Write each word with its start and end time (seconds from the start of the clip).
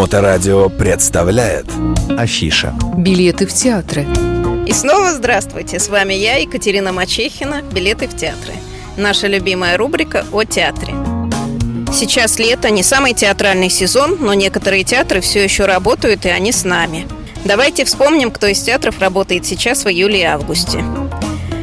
Моторадио 0.00 0.70
представляет 0.70 1.66
Афиша 2.16 2.72
Билеты 2.96 3.46
в 3.46 3.52
театры 3.52 4.06
И 4.66 4.72
снова 4.72 5.12
здравствуйте, 5.12 5.78
с 5.78 5.90
вами 5.90 6.14
я, 6.14 6.36
Екатерина 6.36 6.90
Мачехина, 6.90 7.60
«Билеты 7.60 8.08
в 8.08 8.16
театры». 8.16 8.54
Наша 8.96 9.26
любимая 9.26 9.76
рубрика 9.76 10.24
о 10.32 10.44
театре. 10.44 10.94
Сейчас 11.92 12.38
лето, 12.38 12.70
не 12.70 12.82
самый 12.82 13.12
театральный 13.12 13.68
сезон, 13.68 14.16
но 14.20 14.32
некоторые 14.32 14.84
театры 14.84 15.20
все 15.20 15.44
еще 15.44 15.66
работают, 15.66 16.24
и 16.24 16.30
они 16.30 16.50
с 16.50 16.64
нами. 16.64 17.06
Давайте 17.44 17.84
вспомним, 17.84 18.30
кто 18.30 18.46
из 18.46 18.62
театров 18.62 19.00
работает 19.00 19.44
сейчас 19.44 19.84
в 19.84 19.88
июле 19.88 20.20
и 20.20 20.24
августе. 20.24 20.78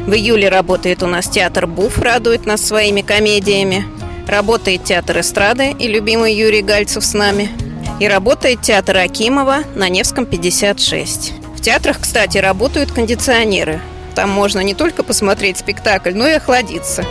В 0.06 0.14
июле 0.14 0.48
работает 0.48 1.02
у 1.02 1.08
нас 1.08 1.26
театр 1.26 1.66
Буф, 1.66 1.98
радует 1.98 2.46
нас 2.46 2.64
своими 2.64 3.00
комедиями. 3.00 3.84
Работает 4.28 4.84
театр 4.84 5.18
эстрады 5.18 5.74
и 5.76 5.88
любимый 5.88 6.36
Юрий 6.36 6.62
Гальцев 6.62 7.04
с 7.04 7.14
нами. 7.14 7.50
И 7.98 8.06
работает 8.06 8.62
театр 8.62 8.98
Акимова 8.98 9.64
на 9.74 9.88
Невском 9.88 10.24
56. 10.24 11.32
В 11.56 11.60
театрах, 11.60 12.00
кстати, 12.00 12.38
работают 12.38 12.92
кондиционеры. 12.92 13.80
Там 14.14 14.30
можно 14.30 14.60
не 14.60 14.74
только 14.74 15.02
посмотреть 15.02 15.58
спектакль, 15.58 16.12
но 16.14 16.28
и 16.28 16.32
охладиться. 16.32 17.04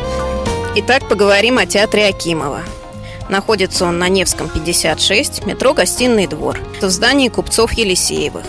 Итак, 0.75 1.09
поговорим 1.09 1.57
о 1.57 1.65
театре 1.65 2.05
Акимова. 2.05 2.61
Находится 3.27 3.83
он 3.83 3.99
на 3.99 4.07
Невском 4.07 4.47
56, 4.47 5.45
метро 5.45 5.73
«Гостиный 5.73 6.27
двор», 6.27 6.57
в 6.81 6.89
здании 6.89 7.27
купцов 7.27 7.73
Елисеевых. 7.73 8.45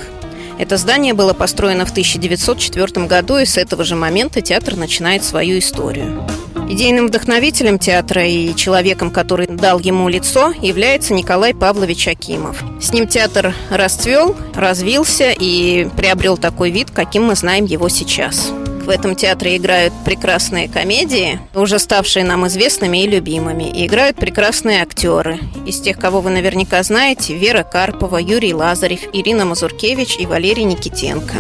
Это 0.59 0.77
здание 0.77 1.15
было 1.15 1.32
построено 1.32 1.87
в 1.87 1.91
1904 1.91 3.07
году, 3.07 3.38
и 3.38 3.45
с 3.45 3.57
этого 3.57 3.82
же 3.82 3.96
момента 3.96 4.41
театр 4.41 4.77
начинает 4.77 5.24
свою 5.24 5.59
историю. 5.59 6.23
Идейным 6.68 7.06
вдохновителем 7.06 7.78
театра 7.78 8.27
и 8.27 8.54
человеком, 8.54 9.10
который 9.10 9.46
дал 9.46 9.78
ему 9.78 10.06
лицо, 10.09 10.52
является 10.60 11.14
Николай 11.14 11.54
Павлович 11.54 12.09
Акимов. 12.09 12.62
С 12.80 12.92
ним 12.92 13.09
театр 13.09 13.54
расцвел, 13.70 14.37
развился 14.54 15.30
и 15.30 15.88
приобрел 15.96 16.37
такой 16.37 16.70
вид, 16.70 16.90
каким 16.90 17.24
мы 17.24 17.37
знаем 17.37 17.65
его 17.65 17.88
сейчас. 17.88 18.52
В 18.84 18.90
этом 18.90 19.16
театре 19.16 19.56
играют 19.56 19.95
прекрасные 20.04 20.68
комедии, 20.68 21.40
уже 21.54 21.78
ставшие 21.78 22.24
нам 22.24 22.46
известными 22.46 23.02
и 23.04 23.09
любимыми. 23.09 23.65
И 23.65 23.87
играют 23.87 24.16
прекрасные 24.16 24.82
актеры. 24.82 25.40
Из 25.66 25.80
тех, 25.80 25.98
кого 25.98 26.21
вы 26.21 26.30
наверняка 26.30 26.82
знаете, 26.82 27.34
Вера 27.34 27.62
Карпова, 27.62 28.18
Юрий 28.18 28.54
Лазарев, 28.54 29.00
Ирина 29.15 29.45
Мазуркевич 29.45 30.16
и 30.18 30.26
Валерий 30.26 30.65
Никитенко. 30.65 31.34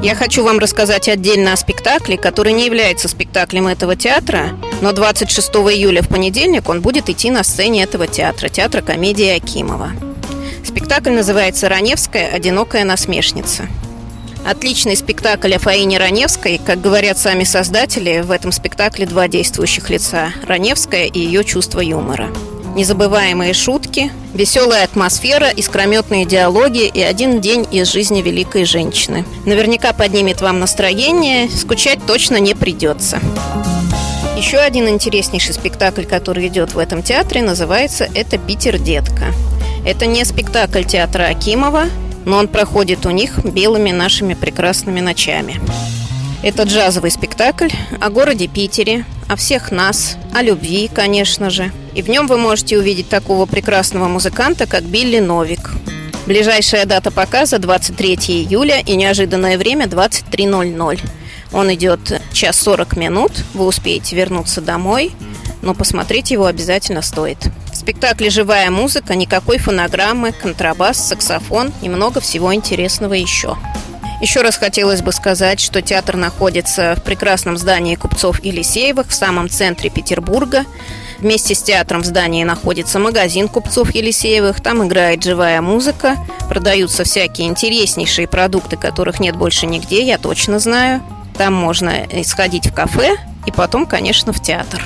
Я 0.00 0.14
хочу 0.14 0.42
вам 0.42 0.58
рассказать 0.58 1.08
отдельно 1.08 1.52
о 1.52 1.56
спектакле, 1.56 2.16
который 2.16 2.52
не 2.52 2.66
является 2.66 3.08
спектаклем 3.08 3.66
этого 3.66 3.94
театра, 3.94 4.50
но 4.80 4.92
26 4.92 5.48
июля 5.50 6.02
в 6.02 6.08
понедельник 6.08 6.68
он 6.68 6.80
будет 6.80 7.08
идти 7.08 7.30
на 7.30 7.44
сцене 7.44 7.82
этого 7.82 8.06
театра, 8.06 8.48
театра 8.48 8.80
комедии 8.80 9.28
Акимова. 9.28 9.90
Спектакль 10.64 11.10
называется 11.10 11.68
«Раневская. 11.68 12.28
Одинокая 12.28 12.84
насмешница». 12.84 13.68
Отличный 14.44 14.96
спектакль 14.96 15.54
о 15.54 15.58
Фаине 15.60 15.98
Раневской. 15.98 16.60
Как 16.64 16.80
говорят 16.80 17.18
сами 17.18 17.44
создатели, 17.44 18.22
в 18.24 18.32
этом 18.32 18.50
спектакле 18.50 19.06
два 19.06 19.28
действующих 19.28 19.88
лица– 19.88 20.32
Раневская 20.46 21.04
и 21.04 21.20
ее 21.20 21.44
чувство 21.44 21.80
юмора. 21.80 22.28
Незабываемые 22.74 23.52
шутки, 23.52 24.10
веселая 24.32 24.84
атмосфера, 24.84 25.50
искрометные 25.50 26.24
диалоги 26.24 26.86
и 26.86 27.02
один 27.02 27.42
день 27.42 27.66
из 27.70 27.92
жизни 27.92 28.22
великой 28.22 28.64
женщины. 28.64 29.26
Наверняка 29.44 29.92
поднимет 29.92 30.40
вам 30.40 30.58
настроение, 30.58 31.50
скучать 31.50 31.98
точно 32.06 32.38
не 32.38 32.54
придется. 32.54 33.20
Еще 34.38 34.56
один 34.56 34.88
интереснейший 34.88 35.52
спектакль, 35.52 36.04
который 36.04 36.48
идет 36.48 36.72
в 36.72 36.78
этом 36.78 37.02
театре, 37.02 37.42
называется 37.42 38.08
«Это 38.14 38.38
Питер, 38.38 38.78
детка». 38.78 39.26
Это 39.84 40.06
не 40.06 40.24
спектакль 40.24 40.84
театра 40.84 41.24
Акимова, 41.24 41.84
но 42.24 42.38
он 42.38 42.48
проходит 42.48 43.04
у 43.04 43.10
них 43.10 43.44
белыми 43.44 43.90
нашими 43.90 44.32
прекрасными 44.32 45.00
ночами. 45.00 45.60
Это 46.42 46.62
джазовый 46.62 47.10
спектакль 47.10 47.68
о 48.00 48.08
городе 48.08 48.46
Питере, 48.46 49.04
о 49.28 49.36
всех 49.36 49.70
нас, 49.70 50.16
о 50.32 50.42
любви, 50.42 50.88
конечно 50.92 51.50
же. 51.50 51.70
И 51.94 52.02
в 52.02 52.08
нем 52.08 52.26
вы 52.26 52.38
можете 52.38 52.78
увидеть 52.78 53.08
такого 53.08 53.46
прекрасного 53.46 54.08
музыканта, 54.08 54.66
как 54.66 54.82
Билли 54.84 55.18
Новик. 55.18 55.70
Ближайшая 56.26 56.86
дата 56.86 57.10
показа 57.10 57.58
23 57.58 58.14
июля 58.14 58.80
и 58.80 58.94
неожиданное 58.94 59.58
время 59.58 59.86
23.00. 59.86 61.00
Он 61.52 61.74
идет 61.74 62.20
час 62.32 62.60
40 62.60 62.96
минут, 62.96 63.32
вы 63.54 63.66
успеете 63.66 64.16
вернуться 64.16 64.60
домой, 64.60 65.12
но 65.60 65.74
посмотреть 65.74 66.30
его 66.30 66.46
обязательно 66.46 67.02
стоит. 67.02 67.38
В 67.72 67.76
спектакле 67.76 68.30
живая 68.30 68.70
музыка, 68.70 69.14
никакой 69.14 69.58
фонограммы, 69.58 70.32
контрабас, 70.32 71.08
саксофон 71.08 71.72
и 71.82 71.88
много 71.88 72.20
всего 72.20 72.54
интересного 72.54 73.14
еще. 73.14 73.56
Еще 74.22 74.42
раз 74.42 74.56
хотелось 74.56 75.02
бы 75.02 75.10
сказать, 75.10 75.58
что 75.58 75.82
театр 75.82 76.16
находится 76.16 76.94
в 76.96 77.02
прекрасном 77.02 77.56
здании 77.56 77.96
купцов 77.96 78.42
Елисеевых 78.44 79.08
в 79.08 79.14
самом 79.14 79.48
центре 79.48 79.90
Петербурга. 79.90 80.64
Вместе 81.22 81.54
с 81.54 81.62
театром 81.62 82.02
в 82.02 82.04
здании 82.04 82.42
находится 82.42 82.98
магазин 82.98 83.46
купцов 83.46 83.94
Елисеевых. 83.94 84.60
Там 84.60 84.84
играет 84.84 85.22
живая 85.22 85.60
музыка, 85.62 86.16
продаются 86.48 87.04
всякие 87.04 87.46
интереснейшие 87.46 88.26
продукты, 88.26 88.76
которых 88.76 89.20
нет 89.20 89.36
больше 89.36 89.66
нигде, 89.66 90.02
я 90.04 90.18
точно 90.18 90.58
знаю. 90.58 91.00
Там 91.38 91.54
можно 91.54 91.92
сходить 92.24 92.66
в 92.66 92.74
кафе 92.74 93.18
и 93.46 93.52
потом, 93.52 93.86
конечно, 93.86 94.32
в 94.32 94.42
театр. 94.42 94.82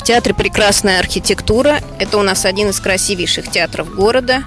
В 0.00 0.02
театре 0.02 0.34
прекрасная 0.34 0.98
архитектура. 0.98 1.78
Это 2.00 2.18
у 2.18 2.22
нас 2.22 2.44
один 2.44 2.70
из 2.70 2.80
красивейших 2.80 3.48
театров 3.48 3.94
города. 3.94 4.42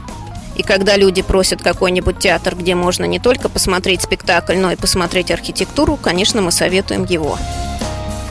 И 0.57 0.63
когда 0.63 0.97
люди 0.97 1.21
просят 1.21 1.61
какой-нибудь 1.63 2.19
театр, 2.19 2.57
где 2.57 2.75
можно 2.75 3.05
не 3.05 3.19
только 3.19 3.47
посмотреть 3.47 4.01
спектакль, 4.01 4.57
но 4.57 4.73
и 4.73 4.75
посмотреть 4.75 5.31
архитектуру, 5.31 5.95
конечно, 5.95 6.41
мы 6.41 6.51
советуем 6.51 7.05
его. 7.05 7.37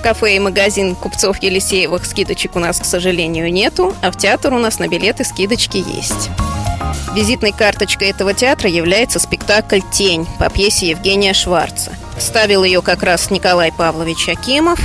Кафе 0.04 0.36
и 0.36 0.38
магазин 0.38 0.94
купцов 0.96 1.42
Елисеевых 1.42 2.04
скидочек 2.04 2.56
у 2.56 2.58
нас, 2.58 2.78
к 2.78 2.84
сожалению, 2.84 3.50
нету, 3.50 3.96
а 4.02 4.10
в 4.10 4.18
театр 4.18 4.52
у 4.52 4.58
нас 4.58 4.78
на 4.78 4.86
билеты 4.86 5.24
скидочки 5.24 5.78
есть. 5.78 6.28
Визитной 7.14 7.52
карточкой 7.52 8.10
этого 8.10 8.34
театра 8.34 8.68
является 8.68 9.18
спектакль 9.18 9.80
«Тень» 9.94 10.26
по 10.38 10.50
пьесе 10.50 10.90
Евгения 10.90 11.32
Шварца. 11.32 11.90
Ставил 12.18 12.64
ее 12.64 12.82
как 12.82 13.02
раз 13.02 13.30
Николай 13.30 13.72
Павлович 13.72 14.28
Акимов. 14.28 14.78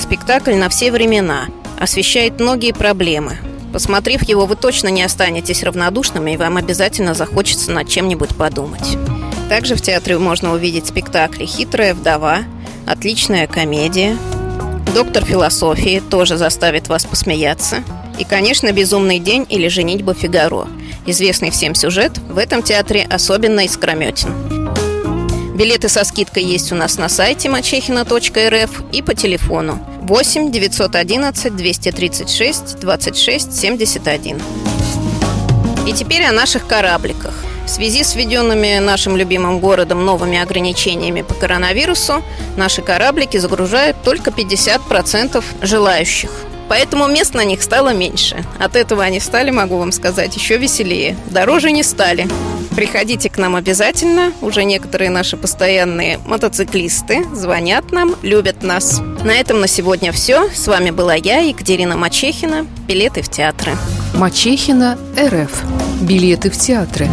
Спектакль 0.00 0.56
на 0.56 0.68
все 0.68 0.90
времена– 0.90 1.46
освещает 1.78 2.40
многие 2.40 2.72
проблемы. 2.72 3.38
Посмотрев 3.72 4.24
его, 4.24 4.44
вы 4.44 4.56
точно 4.56 4.88
не 4.88 5.04
останетесь 5.04 5.62
равнодушными, 5.62 6.32
и 6.32 6.36
вам 6.36 6.56
обязательно 6.56 7.14
захочется 7.14 7.70
над 7.70 7.88
чем-нибудь 7.88 8.34
подумать. 8.34 8.98
Также 9.48 9.76
в 9.76 9.82
театре 9.82 10.18
можно 10.18 10.52
увидеть 10.52 10.88
спектакли 10.88 11.46
«Хитрая 11.46 11.94
вдова», 11.94 12.40
«Отличная 12.86 13.46
комедия», 13.46 14.16
«Доктор 14.94 15.24
философии» 15.24 16.00
тоже 16.00 16.36
заставит 16.36 16.88
вас 16.88 17.04
посмеяться, 17.04 17.82
и, 18.18 18.24
конечно, 18.24 18.72
«Безумный 18.72 19.18
день» 19.18 19.46
или 19.48 19.68
«Женитьба 19.68 20.14
Фигаро». 20.14 20.66
Известный 21.06 21.50
всем 21.50 21.74
сюжет 21.74 22.18
в 22.18 22.38
этом 22.38 22.62
театре 22.62 23.06
особенно 23.08 23.64
искрометен. 23.64 24.30
Билеты 25.56 25.88
со 25.88 26.04
скидкой 26.04 26.44
есть 26.44 26.72
у 26.72 26.74
нас 26.74 26.98
на 26.98 27.08
сайте 27.08 27.48
мачехина.рф 27.48 28.82
и 28.92 29.02
по 29.02 29.14
телефону 29.14 29.78
8 30.02 30.52
911 30.52 31.56
236 31.56 32.78
26 32.78 33.52
71. 33.52 34.40
И 35.86 35.92
теперь 35.92 36.24
о 36.24 36.32
наших 36.32 36.66
корабликах. 36.66 37.34
В 37.68 37.70
связи 37.70 38.02
с 38.02 38.14
введенными 38.14 38.78
нашим 38.78 39.14
любимым 39.14 39.60
городом 39.60 40.02
новыми 40.02 40.38
ограничениями 40.38 41.20
по 41.20 41.34
коронавирусу, 41.34 42.24
наши 42.56 42.80
кораблики 42.80 43.36
загружают 43.36 43.98
только 44.02 44.30
50% 44.30 45.44
желающих. 45.60 46.30
Поэтому 46.70 47.06
мест 47.08 47.34
на 47.34 47.44
них 47.44 47.62
стало 47.62 47.92
меньше. 47.92 48.42
От 48.58 48.74
этого 48.74 49.04
они 49.04 49.20
стали, 49.20 49.50
могу 49.50 49.76
вам 49.76 49.92
сказать, 49.92 50.34
еще 50.34 50.56
веселее. 50.56 51.14
Дороже 51.26 51.70
не 51.70 51.82
стали. 51.82 52.26
Приходите 52.74 53.28
к 53.28 53.36
нам 53.36 53.54
обязательно. 53.54 54.32
Уже 54.40 54.64
некоторые 54.64 55.10
наши 55.10 55.36
постоянные 55.36 56.18
мотоциклисты 56.24 57.26
звонят 57.34 57.92
нам, 57.92 58.16
любят 58.22 58.62
нас. 58.62 59.00
На 59.22 59.32
этом 59.32 59.60
на 59.60 59.66
сегодня 59.68 60.10
все. 60.12 60.48
С 60.48 60.66
вами 60.68 60.90
была 60.90 61.14
я, 61.14 61.40
Екатерина 61.40 61.98
Мачехина. 61.98 62.66
Билеты 62.86 63.20
в 63.20 63.28
театры. 63.28 63.72
Мачехина 64.14 64.96
РФ. 65.18 65.50
Билеты 66.00 66.50
в 66.50 66.56
театры. 66.56 67.10